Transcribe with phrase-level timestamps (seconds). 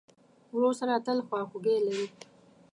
[0.55, 2.05] ورور سره تل خواخوږی لرې.